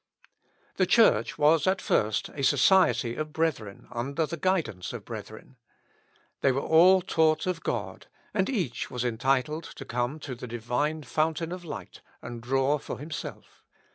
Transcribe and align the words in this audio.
The 0.77 0.87
Church 0.87 1.37
was 1.37 1.67
at 1.67 1.79
first 1.79 2.29
a 2.29 2.41
society 2.41 3.13
of 3.13 3.31
brethren, 3.31 3.87
under 3.91 4.25
the 4.25 4.35
guidance 4.35 4.93
of 4.93 5.05
brethren. 5.05 5.57
They 6.41 6.51
were 6.51 6.59
all 6.65 7.03
taught 7.03 7.45
of 7.45 7.61
God, 7.61 8.07
and 8.33 8.49
each 8.49 8.89
was 8.89 9.05
entitled 9.05 9.65
to 9.75 9.85
come 9.85 10.19
to 10.21 10.33
the 10.33 10.47
Divine 10.47 11.03
fountain 11.03 11.51
of 11.51 11.63
light, 11.63 12.01
and 12.19 12.41
draw 12.41 12.79
for 12.79 12.97
himself. 12.97 13.63